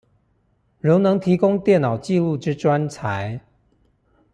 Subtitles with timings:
[0.79, 3.39] 如能提供電腦紀錄之專才